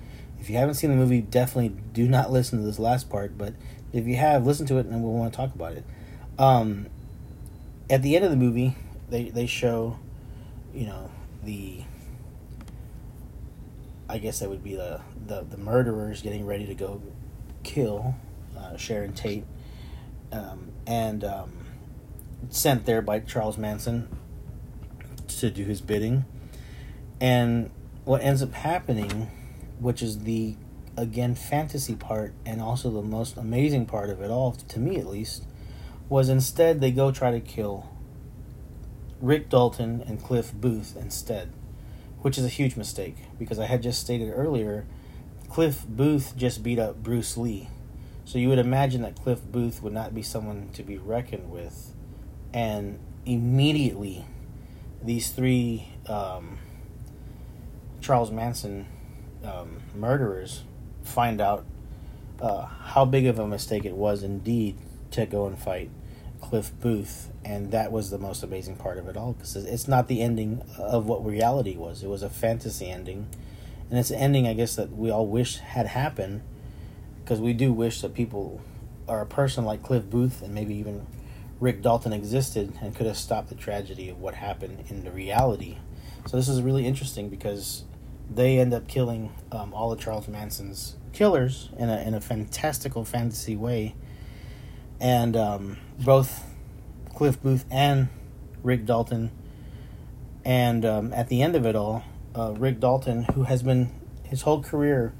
if 0.41 0.49
you 0.49 0.57
haven't 0.57 0.75
seen 0.75 0.91
the 0.91 0.97
movie, 0.97 1.21
definitely 1.21 1.81
do 1.93 2.09
not 2.09 2.33
listen 2.33 2.59
to 2.59 2.65
this 2.65 2.79
last 2.79 3.11
part. 3.11 3.37
But 3.37 3.55
if 3.93 4.07
you 4.07 4.17
have, 4.17 4.47
listen 4.47 4.67
to 4.67 4.79
it, 4.79 4.87
and 4.87 5.03
we'll 5.03 5.13
want 5.13 5.33
to 5.33 5.37
talk 5.37 5.55
about 5.55 5.73
it. 5.73 5.85
Um, 6.41 6.87
at 7.91 8.01
the 8.01 8.17
end 8.17 8.25
of 8.25 8.31
the 8.31 8.37
movie, 8.37 8.75
they 9.11 9.25
they 9.29 9.47
show, 9.47 9.99
you 10.75 10.87
know, 10.87 11.11
the. 11.45 11.83
I 14.09 14.19
guess 14.19 14.41
that 14.41 14.49
would 14.49 14.65
be 14.65 14.75
the 14.75 15.03
the, 15.27 15.43
the 15.43 15.59
murderers 15.59 16.23
getting 16.23 16.47
ready 16.47 16.67
to 16.67 16.75
go 16.75 17.03
kill 17.63 18.15
uh, 18.59 18.77
Sharon 18.79 19.13
Tate, 19.13 19.45
um, 20.33 20.73
and 20.87 21.23
um, 21.23 21.67
sent 22.49 22.87
there 22.87 23.03
by 23.03 23.21
Charles 23.21 23.59
Manson 23.59 24.09
to 25.29 25.51
do 25.51 25.65
his 25.65 25.83
bidding. 25.83 26.25
And 27.21 27.71
what 28.05 28.23
ends 28.23 28.43
up 28.43 28.55
happening 28.55 29.31
which 29.79 30.03
is 30.03 30.21
the 30.21 30.57
again 30.97 31.35
fantasy 31.35 31.95
part 31.95 32.35
and 32.45 32.61
also 32.61 32.91
the 32.91 33.03
most 33.03 33.37
amazing 33.37 33.87
part 33.87 34.11
of 34.11 34.21
it 34.21 34.31
all 34.31 34.53
to 34.53 34.79
me 34.79 34.97
at 34.97 35.07
least 35.07 35.45
was 36.11 36.29
instead 36.29 36.83
they 36.83 36.91
go 36.91 37.11
try 37.11 37.31
to 37.31 37.41
kill 37.41 37.89
Rick 39.23 39.49
Dalton 39.49 40.03
and 40.07 40.23
Cliff 40.23 40.53
Booth 40.53 40.95
instead 40.97 41.51
which 42.21 42.37
is 42.37 42.45
a 42.45 42.49
huge 42.49 42.77
mistake 42.77 43.17
because 43.39 43.59
I 43.59 43.65
had 43.65 43.83
just 43.83 44.01
stated 44.01 44.31
earlier 44.31 44.87
Cliff 45.49 45.85
Booth 45.87 46.37
just 46.37 46.63
beat 46.63 46.79
up 46.79 47.03
Bruce 47.03 47.37
Lee. 47.37 47.69
So 48.25 48.39
you 48.39 48.49
would 48.49 48.61
imagine 48.61 49.03
that 49.03 49.17
Cliff 49.17 49.43
Booth 49.43 49.83
would 49.83 49.93
not 49.93 50.15
be 50.15 50.23
someone 50.23 50.71
to 50.75 50.85
be 50.85 50.97
reckoned 50.97 51.51
with. 51.51 51.93
And 52.55 53.01
immediately 53.27 54.25
these 55.03 55.31
three 55.31 55.89
um, 56.07 56.59
Charles 58.01 58.31
Manson 58.31 58.87
um, 59.45 59.83
murderers 59.95 60.63
find 61.03 61.41
out 61.41 61.65
uh, 62.41 62.67
how 62.67 63.05
big 63.05 63.27
of 63.27 63.39
a 63.39 63.47
mistake 63.47 63.85
it 63.85 63.97
was 63.97 64.23
indeed 64.23 64.77
to 65.11 65.27
go 65.27 65.47
and 65.47 65.59
fight 65.59 65.91
Cliff 66.51 66.73
Booth, 66.81 67.31
and 67.45 67.71
that 67.71 67.93
was 67.93 68.11
the 68.11 68.19
most 68.19 68.43
amazing 68.43 68.75
part 68.75 68.99
of 68.99 69.07
it 69.07 69.17
all 69.17 69.35
because 69.35 69.55
it's 69.55 69.87
not 69.87 70.09
the 70.09 70.21
ending 70.21 70.63
of 70.77 71.07
what 71.07 71.25
reality 71.25 71.77
was. 71.77 72.03
It 72.03 72.09
was 72.09 72.25
a 72.25 72.29
fantasy 72.29 72.91
ending, 72.91 73.29
and 73.89 73.99
it's 74.01 74.11
an 74.11 74.19
ending 74.19 74.49
I 74.49 74.55
guess 74.55 74.75
that 74.75 74.91
we 74.91 75.11
all 75.11 75.29
wish 75.29 75.59
had 75.59 75.87
happened 75.87 76.43
because 77.23 77.41
we 77.41 77.53
do 77.53 77.73
wish 77.73 78.01
that 78.01 78.15
people 78.15 78.61
or 79.07 79.21
a 79.21 79.27
person 79.27 79.65
like 79.65 79.85
Cliff 79.85 80.11
Booth 80.11 80.43
and 80.43 80.53
maybe 80.53 80.75
even 80.75 81.07
Rick 81.61 81.83
Dalton 81.83 82.13
existed 82.13 82.73
and 82.83 82.97
could 82.97 83.07
have 83.07 83.17
stopped 83.17 83.49
the 83.49 83.55
tragedy 83.55 84.09
of 84.09 84.19
what 84.19 84.35
happened 84.35 84.85
in 84.89 85.05
the 85.05 85.13
reality. 85.13 85.79
So 86.27 86.37
this 86.37 86.49
is 86.49 86.61
really 86.63 86.85
interesting 86.85 87.29
because 87.29 87.85
they 88.29 88.59
end 88.59 88.75
up 88.75 88.89
killing 88.89 89.33
um, 89.53 89.73
all 89.73 89.93
of 89.93 90.01
Charles 90.01 90.27
Manson's 90.27 90.97
killers 91.13 91.71
in 91.79 91.89
a 91.89 91.99
in 92.03 92.15
a 92.15 92.21
fantastical 92.21 93.05
fantasy 93.05 93.55
way, 93.55 93.95
and 95.01 95.37
um, 95.37 95.79
both 95.99 96.45
Cliff 97.15 97.43
Booth 97.43 97.65
and 97.71 98.09
Rick 98.63 98.85
Dalton. 98.85 99.31
And 100.45 100.85
um, 100.85 101.13
at 101.13 101.29
the 101.29 101.43
end 101.43 101.57
of 101.57 101.67
it 101.67 101.75
all, 101.75 102.05
uh, 102.37 102.53
Rick 102.57 102.81
Dalton, 102.81 103.25
who 103.35 103.45
has 103.45 103.63
been 103.63 103.91
his 104.25 104.43
whole 104.43 104.63
career 104.63 105.13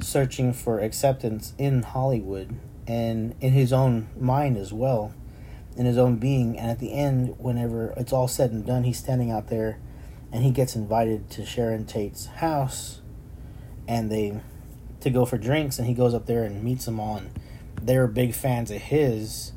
searching 0.00 0.52
for 0.52 0.80
acceptance 0.80 1.52
in 1.58 1.82
Hollywood 1.82 2.56
and 2.86 3.34
in 3.40 3.52
his 3.52 3.72
own 3.72 4.08
mind 4.18 4.56
as 4.56 4.72
well, 4.72 5.14
in 5.76 5.86
his 5.86 5.98
own 5.98 6.16
being. 6.16 6.58
And 6.58 6.70
at 6.70 6.78
the 6.78 6.92
end, 6.92 7.38
whenever 7.38 7.94
it's 7.96 8.12
all 8.12 8.28
said 8.28 8.50
and 8.50 8.64
done, 8.64 8.84
he's 8.84 8.98
standing 8.98 9.30
out 9.30 9.48
there 9.48 9.78
and 10.32 10.42
he 10.42 10.50
gets 10.50 10.74
invited 10.74 11.30
to 11.30 11.44
Sharon 11.44 11.84
Tate's 11.84 12.26
house 12.26 13.00
and 13.86 14.10
they 14.10 14.40
to 15.00 15.10
go 15.10 15.24
for 15.24 15.38
drinks 15.38 15.78
and 15.78 15.86
he 15.86 15.94
goes 15.94 16.12
up 16.12 16.26
there 16.26 16.42
and 16.42 16.62
meets 16.62 16.84
them 16.84 16.98
all 16.98 17.16
and 17.16 17.30
they're 17.82 18.06
big 18.06 18.34
fans 18.34 18.70
of 18.70 18.82
his 18.82 19.52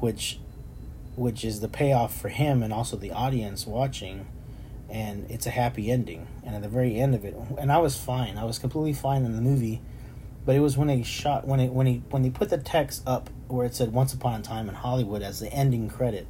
which 0.00 0.40
which 1.16 1.44
is 1.44 1.60
the 1.60 1.68
payoff 1.68 2.16
for 2.16 2.28
him 2.28 2.62
and 2.62 2.72
also 2.72 2.96
the 2.96 3.10
audience 3.10 3.66
watching 3.66 4.26
and 4.90 5.30
it's 5.30 5.46
a 5.46 5.50
happy 5.50 5.90
ending. 5.90 6.26
And 6.44 6.54
at 6.54 6.62
the 6.62 6.68
very 6.68 6.98
end 6.98 7.14
of 7.14 7.24
it 7.24 7.36
and 7.58 7.72
I 7.72 7.78
was 7.78 7.96
fine. 7.96 8.38
I 8.38 8.44
was 8.44 8.58
completely 8.58 8.92
fine 8.92 9.24
in 9.24 9.34
the 9.34 9.42
movie 9.42 9.80
but 10.46 10.54
it 10.54 10.60
was 10.60 10.78
when 10.78 10.88
they 10.88 11.02
shot 11.02 11.46
when 11.46 11.60
it 11.60 11.72
when 11.72 11.86
he 11.86 12.02
when 12.10 12.22
they 12.22 12.30
put 12.30 12.48
the 12.48 12.58
text 12.58 13.02
up 13.06 13.28
where 13.48 13.66
it 13.66 13.74
said 13.74 13.92
once 13.92 14.14
upon 14.14 14.40
a 14.40 14.42
time 14.42 14.68
in 14.68 14.74
Hollywood 14.74 15.22
as 15.22 15.40
the 15.40 15.52
ending 15.52 15.90
credit 15.90 16.26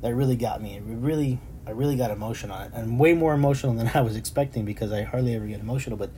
that 0.00 0.14
really 0.14 0.36
got 0.36 0.62
me. 0.62 0.76
It 0.76 0.82
really 0.86 1.40
I 1.66 1.72
really 1.72 1.96
got 1.96 2.10
emotional 2.10 2.56
on 2.56 2.66
it 2.66 2.72
and 2.74 2.98
way 2.98 3.14
more 3.14 3.34
emotional 3.34 3.74
than 3.74 3.90
I 3.94 4.00
was 4.00 4.16
expecting 4.16 4.64
because 4.64 4.92
I 4.92 5.02
hardly 5.02 5.34
ever 5.34 5.46
get 5.46 5.60
emotional 5.60 5.96
but 5.96 6.10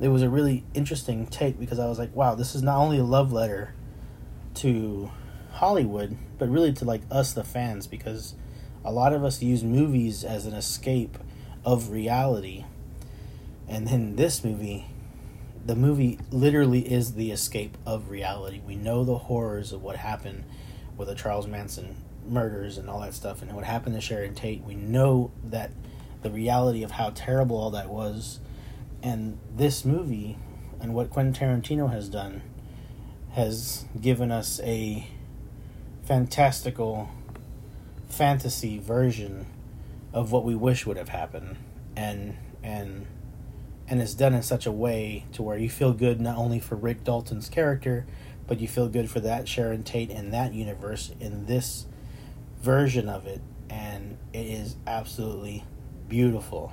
it 0.00 0.08
was 0.08 0.22
a 0.22 0.28
really 0.28 0.64
interesting 0.74 1.26
take 1.26 1.58
because 1.58 1.78
I 1.78 1.86
was 1.86 1.98
like 1.98 2.14
wow 2.14 2.34
this 2.34 2.54
is 2.54 2.62
not 2.62 2.78
only 2.78 2.98
a 2.98 3.04
love 3.04 3.32
letter 3.32 3.74
to 4.54 5.10
Hollywood, 5.58 6.16
but 6.38 6.48
really 6.48 6.72
to 6.74 6.84
like 6.84 7.02
us, 7.10 7.32
the 7.32 7.44
fans, 7.44 7.86
because 7.86 8.34
a 8.84 8.92
lot 8.92 9.12
of 9.12 9.24
us 9.24 9.42
use 9.42 9.64
movies 9.64 10.24
as 10.24 10.46
an 10.46 10.54
escape 10.54 11.18
of 11.64 11.90
reality. 11.90 12.64
And 13.68 13.86
then 13.88 14.16
this 14.16 14.44
movie, 14.44 14.86
the 15.64 15.74
movie 15.74 16.18
literally 16.30 16.90
is 16.90 17.14
the 17.14 17.30
escape 17.30 17.76
of 17.84 18.08
reality. 18.08 18.60
We 18.64 18.76
know 18.76 19.04
the 19.04 19.18
horrors 19.18 19.72
of 19.72 19.82
what 19.82 19.96
happened 19.96 20.44
with 20.96 21.08
the 21.08 21.14
Charles 21.14 21.46
Manson 21.46 21.96
murders 22.26 22.78
and 22.78 22.88
all 22.88 23.00
that 23.00 23.14
stuff, 23.14 23.42
and 23.42 23.52
what 23.52 23.64
happened 23.64 23.94
to 23.94 24.00
Sharon 24.00 24.34
Tate. 24.34 24.62
We 24.62 24.74
know 24.74 25.30
that 25.44 25.70
the 26.22 26.30
reality 26.30 26.82
of 26.82 26.92
how 26.92 27.10
terrible 27.14 27.56
all 27.56 27.70
that 27.70 27.88
was. 27.88 28.40
And 29.02 29.38
this 29.54 29.84
movie 29.84 30.38
and 30.80 30.94
what 30.94 31.10
Quentin 31.10 31.32
Tarantino 31.34 31.90
has 31.90 32.08
done 32.08 32.42
has 33.32 33.84
given 34.00 34.30
us 34.30 34.60
a 34.62 35.06
fantastical 36.04 37.10
fantasy 38.08 38.78
version 38.78 39.46
of 40.12 40.32
what 40.32 40.44
we 40.44 40.54
wish 40.54 40.86
would 40.86 40.96
have 40.96 41.10
happened 41.10 41.56
and 41.94 42.34
and 42.62 43.06
and 43.86 44.00
it's 44.00 44.14
done 44.14 44.32
in 44.34 44.42
such 44.42 44.64
a 44.64 44.72
way 44.72 45.24
to 45.32 45.42
where 45.42 45.58
you 45.58 45.68
feel 45.68 45.92
good 45.92 46.20
not 46.20 46.36
only 46.38 46.58
for 46.58 46.74
Rick 46.74 47.04
Dalton's 47.04 47.50
character 47.50 48.06
but 48.48 48.60
you 48.60 48.66
feel 48.66 48.88
good 48.88 49.10
for 49.10 49.20
that 49.20 49.46
Sharon 49.46 49.84
Tate 49.84 50.10
in 50.10 50.30
that 50.30 50.54
universe 50.54 51.12
in 51.20 51.44
this 51.44 51.86
version 52.60 53.08
of 53.08 53.26
it. 53.26 53.40
And 53.70 54.16
it 54.32 54.46
is 54.46 54.76
absolutely 54.86 55.64
beautiful 56.08 56.72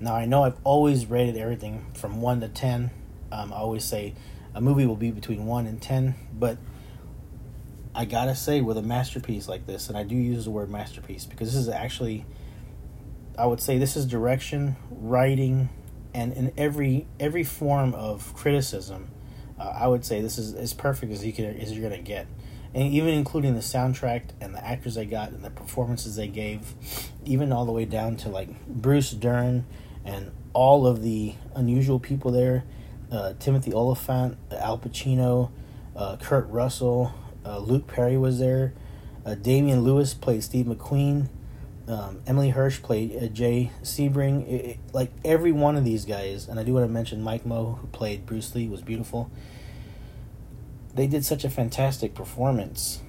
now 0.00 0.14
I 0.14 0.24
know 0.24 0.44
I've 0.44 0.58
always 0.64 1.06
rated 1.06 1.36
everything 1.36 1.86
from 1.94 2.20
1 2.20 2.40
to 2.40 2.48
10 2.48 2.90
um, 3.32 3.52
I 3.52 3.56
always 3.56 3.84
say 3.84 4.14
a 4.54 4.60
movie 4.60 4.86
will 4.86 4.96
be 4.96 5.10
between 5.10 5.46
1 5.46 5.66
and 5.66 5.80
10 5.80 6.14
but 6.32 6.58
I 7.94 8.04
gotta 8.04 8.36
say, 8.36 8.60
with 8.60 8.78
a 8.78 8.82
masterpiece 8.82 9.48
like 9.48 9.66
this, 9.66 9.88
and 9.88 9.98
I 9.98 10.04
do 10.04 10.14
use 10.14 10.44
the 10.44 10.50
word 10.50 10.70
masterpiece 10.70 11.24
because 11.24 11.52
this 11.52 11.60
is 11.60 11.68
actually, 11.68 12.24
I 13.36 13.46
would 13.46 13.60
say, 13.60 13.78
this 13.78 13.96
is 13.96 14.06
direction, 14.06 14.76
writing, 14.90 15.70
and 16.14 16.32
in 16.32 16.52
every 16.56 17.06
every 17.18 17.42
form 17.42 17.94
of 17.94 18.32
criticism. 18.34 19.10
Uh, 19.58 19.64
I 19.64 19.88
would 19.88 20.04
say 20.04 20.20
this 20.20 20.38
is 20.38 20.54
as 20.54 20.72
perfect 20.72 21.12
as 21.12 21.24
you 21.24 21.32
can 21.32 21.46
as 21.46 21.72
you're 21.72 21.88
gonna 21.88 22.00
get, 22.00 22.28
and 22.74 22.92
even 22.92 23.12
including 23.12 23.54
the 23.54 23.60
soundtrack 23.60 24.22
and 24.40 24.54
the 24.54 24.64
actors 24.64 24.94
they 24.94 25.04
got 25.04 25.30
and 25.30 25.44
the 25.44 25.50
performances 25.50 26.14
they 26.14 26.28
gave, 26.28 26.74
even 27.24 27.52
all 27.52 27.64
the 27.64 27.72
way 27.72 27.84
down 27.84 28.16
to 28.18 28.28
like 28.28 28.66
Bruce 28.68 29.10
Dern 29.10 29.66
and 30.04 30.30
all 30.52 30.86
of 30.86 31.02
the 31.02 31.34
unusual 31.54 31.98
people 31.98 32.30
there, 32.30 32.64
uh, 33.10 33.34
Timothy 33.38 33.72
Olyphant, 33.72 34.36
Al 34.50 34.78
Pacino, 34.78 35.50
uh, 35.96 36.16
Kurt 36.16 36.48
Russell. 36.48 37.12
Uh, 37.44 37.58
Luke 37.58 37.86
Perry 37.86 38.16
was 38.16 38.38
there. 38.38 38.72
Uh, 39.24 39.34
Damian 39.34 39.82
Lewis 39.82 40.14
played 40.14 40.42
Steve 40.42 40.66
McQueen. 40.66 41.28
Um, 41.88 42.22
Emile 42.28 42.50
Hirsch 42.50 42.80
played 42.82 43.16
uh, 43.16 43.26
Jay 43.26 43.72
Sebring. 43.82 44.46
It, 44.46 44.64
it, 44.64 44.78
like 44.92 45.10
every 45.24 45.52
one 45.52 45.76
of 45.76 45.84
these 45.84 46.04
guys, 46.04 46.48
and 46.48 46.60
I 46.60 46.62
do 46.62 46.74
want 46.74 46.86
to 46.86 46.92
mention 46.92 47.22
Mike 47.22 47.44
Moh, 47.44 47.78
who 47.80 47.86
played 47.88 48.26
Bruce 48.26 48.54
Lee, 48.54 48.68
was 48.68 48.82
beautiful. 48.82 49.30
They 50.94 51.06
did 51.06 51.24
such 51.24 51.44
a 51.44 51.50
fantastic 51.50 52.14
performance 52.14 53.00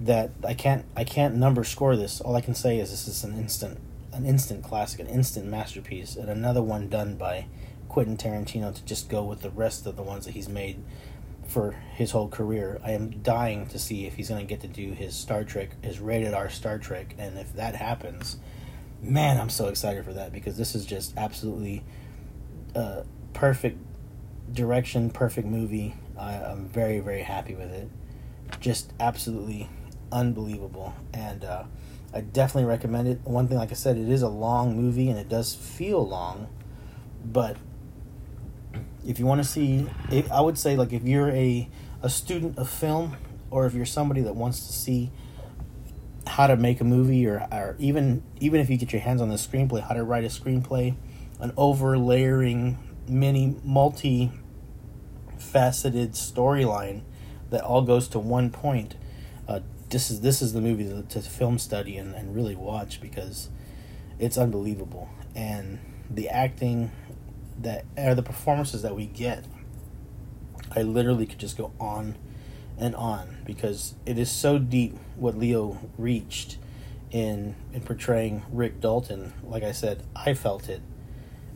that 0.00 0.30
I 0.46 0.54
can't 0.54 0.84
I 0.96 1.04
can't 1.04 1.36
number 1.36 1.64
score 1.64 1.96
this. 1.96 2.20
All 2.20 2.36
I 2.36 2.40
can 2.40 2.54
say 2.54 2.78
is 2.78 2.90
this 2.90 3.08
is 3.08 3.24
an 3.24 3.36
instant 3.38 3.80
an 4.18 4.26
instant 4.26 4.64
classic, 4.64 5.00
an 5.00 5.06
instant 5.06 5.46
masterpiece, 5.46 6.16
and 6.16 6.28
another 6.28 6.62
one 6.62 6.88
done 6.88 7.14
by 7.14 7.46
Quentin 7.88 8.16
Tarantino 8.16 8.74
to 8.74 8.84
just 8.84 9.08
go 9.08 9.22
with 9.22 9.42
the 9.42 9.50
rest 9.50 9.86
of 9.86 9.96
the 9.96 10.02
ones 10.02 10.26
that 10.26 10.32
he's 10.32 10.48
made 10.48 10.82
for 11.46 11.72
his 11.94 12.10
whole 12.10 12.28
career. 12.28 12.80
I 12.84 12.90
am 12.90 13.10
dying 13.22 13.66
to 13.68 13.78
see 13.78 14.06
if 14.06 14.16
he's 14.16 14.28
going 14.28 14.40
to 14.40 14.46
get 14.46 14.60
to 14.60 14.68
do 14.68 14.92
his 14.92 15.14
Star 15.14 15.44
Trek, 15.44 15.70
his 15.82 16.00
rated 16.00 16.34
R 16.34 16.50
Star 16.50 16.78
Trek, 16.78 17.14
and 17.16 17.38
if 17.38 17.54
that 17.54 17.76
happens, 17.76 18.36
man, 19.00 19.40
I'm 19.40 19.50
so 19.50 19.68
excited 19.68 20.04
for 20.04 20.12
that 20.12 20.32
because 20.32 20.56
this 20.56 20.74
is 20.74 20.84
just 20.84 21.16
absolutely 21.16 21.84
uh, 22.74 23.02
perfect 23.32 23.78
direction, 24.52 25.10
perfect 25.10 25.46
movie. 25.46 25.94
I, 26.18 26.34
I'm 26.34 26.68
very, 26.68 26.98
very 26.98 27.22
happy 27.22 27.54
with 27.54 27.70
it. 27.70 27.88
Just 28.60 28.92
absolutely 28.98 29.70
unbelievable, 30.10 30.94
and 31.14 31.44
uh, 31.44 31.64
I 32.12 32.20
definitely 32.20 32.68
recommend 32.68 33.08
it. 33.08 33.20
One 33.24 33.48
thing, 33.48 33.58
like 33.58 33.70
I 33.70 33.74
said, 33.74 33.96
it 33.96 34.08
is 34.08 34.22
a 34.22 34.28
long 34.28 34.76
movie 34.76 35.10
and 35.10 35.18
it 35.18 35.28
does 35.28 35.54
feel 35.54 36.06
long, 36.06 36.48
but 37.24 37.56
if 39.06 39.18
you 39.18 39.26
want 39.26 39.42
to 39.42 39.48
see, 39.48 39.86
I 40.32 40.40
would 40.40 40.58
say 40.58 40.76
like 40.76 40.92
if 40.92 41.02
you're 41.04 41.30
a 41.30 41.68
a 42.02 42.08
student 42.08 42.56
of 42.58 42.70
film 42.70 43.16
or 43.50 43.66
if 43.66 43.74
you're 43.74 43.86
somebody 43.86 44.20
that 44.22 44.36
wants 44.36 44.66
to 44.66 44.72
see 44.72 45.10
how 46.26 46.46
to 46.46 46.56
make 46.56 46.80
a 46.80 46.84
movie 46.84 47.26
or, 47.26 47.46
or 47.50 47.74
even 47.78 48.22
even 48.40 48.60
if 48.60 48.70
you 48.70 48.76
get 48.76 48.92
your 48.92 49.02
hands 49.02 49.20
on 49.20 49.28
the 49.28 49.36
screenplay, 49.36 49.82
how 49.82 49.94
to 49.94 50.04
write 50.04 50.24
a 50.24 50.28
screenplay, 50.28 50.94
an 51.40 51.52
over 51.56 51.98
layering 51.98 52.78
many 53.08 53.56
multi 53.64 54.30
faceted 55.38 56.12
storyline 56.12 57.02
that 57.50 57.62
all 57.62 57.82
goes 57.82 58.08
to 58.08 58.18
one 58.18 58.50
point. 58.50 58.94
Uh, 59.46 59.60
this 59.90 60.10
is 60.10 60.20
this 60.20 60.42
is 60.42 60.52
the 60.52 60.60
movie 60.60 60.84
to, 60.84 61.02
to 61.02 61.20
film 61.20 61.58
study 61.58 61.96
and, 61.96 62.14
and 62.14 62.34
really 62.34 62.56
watch 62.56 63.00
because 63.00 63.48
it's 64.18 64.36
unbelievable 64.36 65.08
and 65.34 65.78
the 66.10 66.28
acting 66.28 66.90
that 67.60 67.84
are 67.96 68.14
the 68.14 68.22
performances 68.22 68.82
that 68.82 68.94
we 68.94 69.06
get. 69.06 69.44
I 70.74 70.82
literally 70.82 71.26
could 71.26 71.38
just 71.38 71.56
go 71.56 71.72
on 71.80 72.16
and 72.76 72.94
on 72.94 73.38
because 73.44 73.94
it 74.06 74.18
is 74.18 74.30
so 74.30 74.58
deep 74.58 74.96
what 75.16 75.36
Leo 75.36 75.78
reached 75.96 76.58
in 77.10 77.56
in 77.72 77.80
portraying 77.80 78.42
Rick 78.50 78.80
Dalton. 78.80 79.32
Like 79.42 79.62
I 79.62 79.72
said, 79.72 80.02
I 80.14 80.34
felt 80.34 80.68
it, 80.68 80.82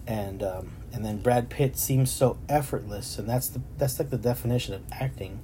and 0.07 0.43
um, 0.43 0.73
and 0.93 1.05
then 1.05 1.19
Brad 1.19 1.51
Pitt 1.51 1.77
seems 1.77 2.11
so 2.11 2.39
effortless, 2.49 3.19
and 3.19 3.29
that's 3.29 3.49
the 3.49 3.61
that's 3.79 3.99
like 3.99 4.11
the 4.11 4.19
definition 4.19 4.75
of 4.75 4.83
acting. 4.93 5.41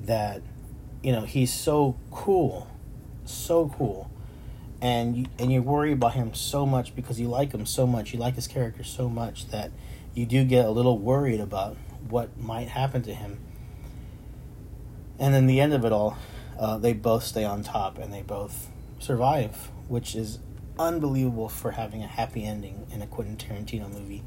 That 0.00 0.42
you 1.04 1.12
know 1.12 1.22
he's 1.22 1.52
so 1.52 1.96
cool, 2.10 2.66
so 3.26 3.70
cool, 3.76 4.10
and 4.80 5.14
you 5.16 5.26
and 5.38 5.52
you 5.52 5.62
worry 5.62 5.92
about 5.92 6.14
him 6.14 6.32
so 6.32 6.64
much 6.64 6.96
because 6.96 7.20
you 7.20 7.28
like 7.28 7.52
him 7.52 7.66
so 7.66 7.86
much, 7.86 8.14
you 8.14 8.18
like 8.18 8.36
his 8.36 8.46
character 8.46 8.82
so 8.82 9.10
much 9.10 9.48
that 9.48 9.70
you 10.14 10.24
do 10.24 10.44
get 10.44 10.64
a 10.64 10.70
little 10.70 10.98
worried 10.98 11.40
about 11.40 11.76
what 12.08 12.38
might 12.38 12.68
happen 12.68 13.02
to 13.02 13.14
him. 13.14 13.38
And 15.18 15.34
then 15.34 15.46
the 15.46 15.60
end 15.60 15.74
of 15.74 15.84
it 15.84 15.92
all, 15.92 16.16
uh, 16.58 16.78
they 16.78 16.94
both 16.94 17.24
stay 17.24 17.44
on 17.44 17.62
top 17.62 17.98
and 17.98 18.12
they 18.12 18.22
both 18.22 18.70
survive, 18.98 19.70
which 19.88 20.16
is 20.16 20.38
unbelievable 20.78 21.50
for 21.50 21.72
having 21.72 22.02
a 22.02 22.06
happy 22.06 22.44
ending 22.44 22.86
in 22.90 23.02
a 23.02 23.06
Quentin 23.06 23.36
Tarantino 23.36 23.92
movie. 23.92 24.22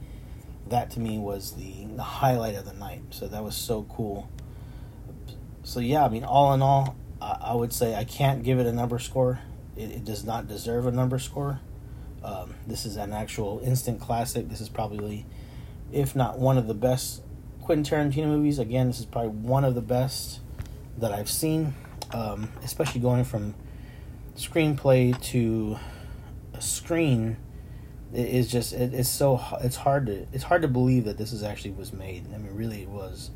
That 0.68 0.92
to 0.92 1.00
me 1.00 1.18
was 1.18 1.54
the, 1.54 1.86
the 1.96 2.04
highlight 2.04 2.56
of 2.56 2.66
the 2.66 2.74
night. 2.74 3.02
So 3.10 3.28
that 3.28 3.44
was 3.44 3.56
so 3.56 3.84
cool. 3.90 4.30
So 5.68 5.82
yeah, 5.82 6.06
I 6.06 6.08
mean, 6.08 6.24
all 6.24 6.54
in 6.54 6.62
all, 6.62 6.96
I, 7.22 7.38
I 7.42 7.54
would 7.54 7.74
say 7.74 7.94
I 7.94 8.06
can't 8.06 8.42
give 8.42 8.58
it 8.58 8.66
a 8.66 8.72
number 8.72 9.00
score. 9.00 9.42
It, 9.76 9.92
it 9.92 10.06
does 10.06 10.24
not 10.24 10.48
deserve 10.48 10.88
a 10.88 10.92
number 10.92 11.20
score. 11.20 11.60
Um, 12.24 12.56
this 12.66 12.86
is 12.86 12.96
an 12.96 13.12
actual 13.12 13.60
instant 13.62 14.00
classic. 14.00 14.48
This 14.48 14.62
is 14.62 14.70
probably 14.70 15.26
if 15.92 16.16
not 16.16 16.40
one 16.40 16.58
of 16.58 16.68
the 16.68 16.74
best 16.74 17.22
Quentin 17.62 17.84
Tarantino 17.84 18.28
movies. 18.28 18.60
Again, 18.60 18.88
this 18.88 19.02
is 19.02 19.06
probably 19.06 19.32
one 19.32 19.66
of 19.66 19.76
the 19.76 19.82
best 19.82 20.40
that 20.98 21.12
I've 21.12 21.30
seen. 21.30 21.76
um, 22.12 22.50
especially 22.64 23.02
going 23.02 23.26
from 23.26 23.54
screenplay 24.38 25.20
to 25.22 25.78
a 26.54 26.62
screen 26.62 27.36
it 28.14 28.30
is 28.30 28.50
just 28.50 28.72
it, 28.72 28.94
it's 28.94 29.10
so 29.10 29.42
it's 29.62 29.76
hard 29.76 30.06
to 30.06 30.26
it's 30.32 30.44
hard 30.44 30.62
to 30.62 30.68
believe 30.68 31.04
that 31.06 31.18
this 31.18 31.34
is 31.34 31.44
actually 31.44 31.72
was 31.72 31.92
made 31.92 32.24
i 32.34 32.38
mean 32.38 32.56
really 32.56 32.84
it 32.84 32.88
was 32.88 33.32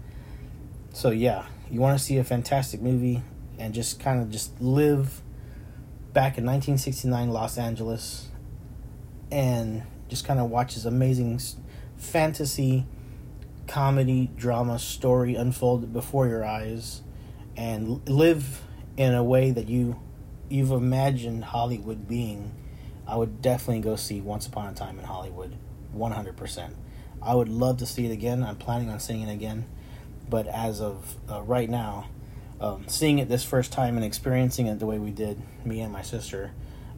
so 0.94 1.10
yeah 1.10 1.46
you 1.72 1.80
want 1.80 1.98
to 1.98 2.04
see 2.04 2.18
a 2.18 2.24
fantastic 2.24 2.82
movie 2.82 3.24
and 3.58 3.74
just 3.74 4.00
kind 4.00 4.22
of 4.22 4.30
just 4.30 4.60
live 4.62 5.22
back 6.14 6.38
in 6.38 6.46
1969 6.46 7.30
los 7.30 7.58
angeles 7.58 8.28
and 9.32 9.84
just 10.10 10.26
kind 10.26 10.40
of 10.40 10.50
watch 10.50 10.76
this 10.76 10.86
amazing 10.86 11.40
fantasy 11.98 12.86
comedy 13.68 14.30
drama 14.36 14.78
story 14.78 15.36
unfold 15.36 15.94
before 15.94 16.28
your 16.28 16.46
eyes 16.46 17.02
and 17.56 18.08
live 18.10 18.62
in 18.98 19.14
a 19.14 19.24
way 19.24 19.52
that 19.52 19.70
you 19.70 20.00
you've 20.50 20.72
imagined 20.72 21.46
hollywood 21.46 22.08
being 22.08 22.54
I 23.12 23.18
would 23.18 23.42
definitely 23.42 23.82
go 23.82 23.98
see 23.98 24.22
Once 24.22 24.48
Upon 24.48 24.70
a 24.70 24.74
Time 24.74 24.98
in 24.98 25.04
Hollywood, 25.04 25.58
100%. 25.94 26.74
I 27.22 27.36
would 27.36 27.50
love 27.50 27.78
to 27.78 27.86
see 27.86 28.06
it 28.06 28.12
again. 28.12 28.42
I'm 28.42 28.56
planning 28.56 28.90
on 28.90 29.02
seeing 29.02 29.28
it 29.28 29.34
again. 29.34 29.66
But 30.32 30.48
as 30.48 30.80
of 30.80 31.18
uh, 31.30 31.42
right 31.42 31.70
now, 31.70 32.08
um, 32.62 32.86
seeing 32.88 33.20
it 33.20 33.28
this 33.28 33.44
first 33.44 33.74
time 33.74 33.98
and 33.98 34.06
experiencing 34.06 34.68
it 34.68 34.80
the 34.80 34.86
way 34.86 34.98
we 34.98 35.12
did, 35.12 35.42
me 35.66 35.82
and 35.82 35.92
my 35.92 36.02
sister, 36.02 36.52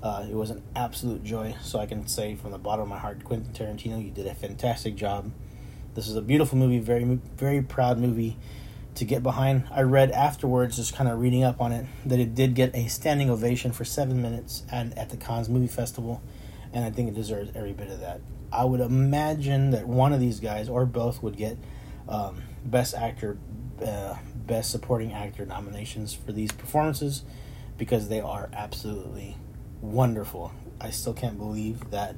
uh, 0.03 0.27
it 0.29 0.35
was 0.35 0.51
an 0.51 0.61
absolute 0.75 1.23
joy. 1.23 1.55
So 1.61 1.79
I 1.79 1.87
can 1.87 2.05
say 2.07 2.35
from 2.35 2.51
the 2.51 2.59
bottom 2.59 2.83
of 2.83 2.89
my 2.89 2.99
heart, 2.99 3.23
Quentin 3.23 3.51
Tarantino, 3.51 4.03
you 4.03 4.11
did 4.11 4.27
a 4.27 4.35
fantastic 4.35 4.95
job. 4.95 5.31
This 5.95 6.07
is 6.07 6.15
a 6.15 6.21
beautiful 6.21 6.59
movie, 6.59 6.77
very, 6.77 7.03
very 7.35 7.63
proud 7.63 7.97
movie 7.97 8.37
to 8.95 9.05
get 9.05 9.23
behind. 9.23 9.63
I 9.71 9.81
read 9.81 10.11
afterwards, 10.11 10.75
just 10.75 10.95
kind 10.95 11.09
of 11.09 11.19
reading 11.19 11.43
up 11.43 11.59
on 11.59 11.71
it, 11.71 11.87
that 12.05 12.19
it 12.19 12.35
did 12.35 12.53
get 12.53 12.75
a 12.75 12.87
standing 12.87 13.31
ovation 13.31 13.71
for 13.71 13.83
seven 13.83 14.21
minutes 14.21 14.63
at, 14.71 14.95
at 14.95 15.09
the 15.09 15.17
Cannes 15.17 15.49
Movie 15.49 15.65
Festival, 15.65 16.21
and 16.71 16.85
I 16.85 16.91
think 16.91 17.09
it 17.09 17.15
deserves 17.15 17.51
every 17.55 17.73
bit 17.73 17.89
of 17.89 17.99
that. 18.01 18.21
I 18.51 18.65
would 18.65 18.81
imagine 18.81 19.71
that 19.71 19.87
one 19.87 20.13
of 20.13 20.19
these 20.19 20.39
guys, 20.39 20.69
or 20.69 20.85
both, 20.85 21.23
would 21.23 21.35
get 21.35 21.57
um, 22.07 22.41
Best 22.65 22.93
Actor, 22.93 23.37
uh, 23.85 24.15
Best 24.35 24.71
Supporting 24.71 25.13
Actor 25.13 25.45
nominations 25.45 26.13
for 26.13 26.31
these 26.31 26.51
performances 26.51 27.23
because 27.77 28.09
they 28.09 28.21
are 28.21 28.49
absolutely 28.53 29.37
wonderful. 29.81 30.51
I 30.79 30.89
still 30.91 31.13
can't 31.13 31.37
believe 31.37 31.91
that. 31.91 32.15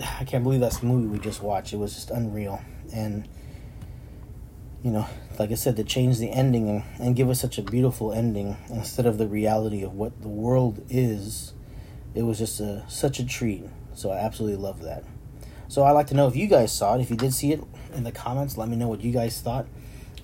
I 0.00 0.24
can't 0.24 0.44
believe 0.44 0.60
that's 0.60 0.78
the 0.78 0.86
movie 0.86 1.06
we 1.06 1.18
just 1.18 1.42
watched. 1.42 1.72
It 1.72 1.78
was 1.78 1.94
just 1.94 2.10
unreal. 2.10 2.60
And 2.92 3.28
you 4.82 4.92
know, 4.92 5.06
like 5.38 5.50
I 5.50 5.54
said, 5.54 5.74
to 5.76 5.84
change 5.84 6.18
the 6.18 6.30
ending 6.30 6.68
and, 6.68 6.84
and 7.00 7.16
give 7.16 7.28
us 7.28 7.40
such 7.40 7.58
a 7.58 7.62
beautiful 7.62 8.12
ending 8.12 8.56
instead 8.68 9.04
of 9.04 9.18
the 9.18 9.26
reality 9.26 9.82
of 9.82 9.94
what 9.94 10.22
the 10.22 10.28
world 10.28 10.84
is, 10.88 11.54
it 12.14 12.22
was 12.22 12.38
just 12.38 12.60
a, 12.60 12.84
such 12.88 13.18
a 13.18 13.26
treat. 13.26 13.64
So 13.94 14.12
I 14.12 14.18
absolutely 14.18 14.58
love 14.62 14.82
that. 14.82 15.02
So 15.66 15.82
I'd 15.82 15.92
like 15.92 16.06
to 16.08 16.14
know 16.14 16.28
if 16.28 16.36
you 16.36 16.46
guys 16.46 16.70
saw 16.70 16.94
it. 16.94 17.00
If 17.00 17.10
you 17.10 17.16
did 17.16 17.34
see 17.34 17.52
it 17.52 17.64
in 17.94 18.04
the 18.04 18.12
comments, 18.12 18.56
let 18.56 18.68
me 18.68 18.76
know 18.76 18.88
what 18.88 19.00
you 19.00 19.12
guys 19.12 19.40
thought. 19.40 19.66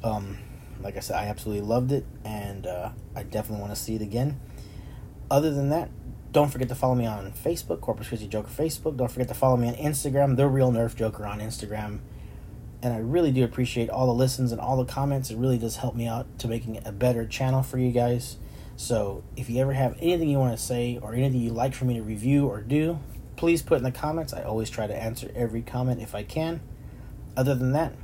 Um, 0.03 0.39
like 0.81 0.97
I 0.97 1.01
said, 1.01 1.17
I 1.17 1.27
absolutely 1.27 1.67
loved 1.67 1.93
it, 1.93 2.05
and 2.25 2.67
uh, 2.67 2.91
I 3.15 3.23
definitely 3.23 3.61
want 3.61 3.75
to 3.75 3.81
see 3.81 3.95
it 3.95 4.03
again. 4.03 4.41
Other 5.31 5.53
than 5.53 5.69
that, 5.71 5.91
don't 6.33 6.51
forget 6.51 6.69
to 6.69 6.75
follow 6.75 6.95
me 6.95 7.07
on 7.07 7.33
Facebook, 7.33 7.81
Corpus 7.81 8.09
Christi 8.09 8.27
Joker 8.27 8.51
Facebook. 8.51 8.97
Don't 8.97 9.11
forget 9.11 9.29
to 9.29 9.35
follow 9.35 9.57
me 9.57 9.69
on 9.69 9.75
Instagram, 9.75 10.37
The 10.37 10.49
Real 10.49 10.73
Nerf 10.73 10.97
Joker 10.97 11.27
on 11.27 11.41
Instagram 11.41 12.01
and 12.83 12.93
I 12.93 12.99
really 12.99 13.31
do 13.31 13.45
appreciate 13.45 13.89
all 13.89 14.07
the 14.07 14.15
listens 14.15 14.51
and 14.51 14.61
all 14.61 14.77
the 14.77 14.85
comments. 14.85 15.31
It 15.31 15.37
really 15.37 15.57
does 15.57 15.77
help 15.77 15.95
me 15.95 16.09
out 16.09 16.39
to 16.41 16.49
making 16.49 16.81
a 16.85 16.91
better 16.91 17.25
channel 17.25 17.63
for 17.63 17.79
you 17.79 17.93
guys. 17.93 18.37
So 18.77 19.23
if 19.37 19.49
you 19.49 19.61
ever 19.61 19.73
have 19.73 19.97
anything 20.01 20.29
you 20.29 20.39
want 20.39 20.57
to 20.57 20.63
say 20.63 20.99
or 21.01 21.15
anything 21.15 21.41
you'd 21.41 21.55
like 21.55 21.75
for 21.75 21.85
me 21.85 21.95
to 21.95 22.03
review 22.03 22.49
or 22.49 22.61
do, 22.61 22.99
please 23.37 23.63
put 23.63 23.79
in 23.79 23.85
the 23.85 23.93
comments. 23.93 24.35
I 24.35 24.43
always 24.43 24.69
try 24.69 24.89
to 24.89 24.97
answer 24.97 25.31
every 25.37 25.63
comment 25.63 26.03
if 26.03 26.15
I 26.15 26.25
can. 26.25 26.61
Other 27.37 27.55
than 27.55 27.73
that, 27.73 27.95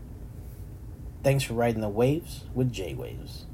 thanks 1.23 1.45
for 1.45 1.55
riding 1.55 1.81
the 1.81 1.89
waves 1.89 2.45
with 2.55 2.73
J 2.73 2.95
Waves. 2.95 3.45